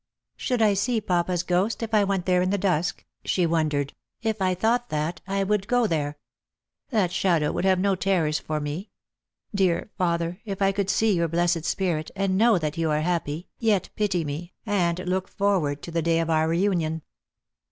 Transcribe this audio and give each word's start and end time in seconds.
"Should 0.35 0.63
I 0.63 0.73
see 0.73 0.99
papa's 0.99 1.43
ghost, 1.43 1.83
if 1.83 1.93
I 1.93 2.03
went 2.03 2.25
there 2.25 2.41
in 2.41 2.49
the 2.49 2.57
dusk 2.57 3.01
P" 3.01 3.05
she 3.29 3.45
wondered; 3.45 3.93
"if 4.23 4.41
I 4.41 4.55
thought 4.55 4.89
that, 4.89 5.21
I 5.27 5.43
would 5.43 5.67
go 5.67 5.85
there. 5.85 6.17
That 6.89 7.11
shadow 7.11 7.51
would 7.51 7.65
have 7.65 7.77
no 7.77 7.93
terrors 7.93 8.39
for 8.39 8.59
me. 8.59 8.89
Dear 9.53 9.91
father, 9.99 10.41
if 10.43 10.59
I 10.59 10.71
could 10.71 10.89
see 10.89 11.13
your 11.13 11.27
blessed 11.27 11.65
spirit, 11.65 12.09
and 12.15 12.35
know 12.35 12.57
that 12.57 12.79
you 12.79 12.89
are 12.89 13.01
happy, 13.01 13.49
yet 13.59 13.91
pity 13.95 14.25
me, 14.25 14.55
and 14.65 14.97
look 15.07 15.27
forward 15.27 15.85
for 15.85 15.91
the 15.91 16.01
day 16.01 16.17
of 16.19 16.31
our 16.31 16.47
reunion." 16.47 17.03